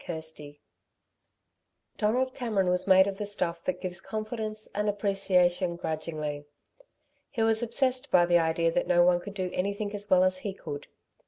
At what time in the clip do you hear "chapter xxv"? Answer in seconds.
0.03-0.57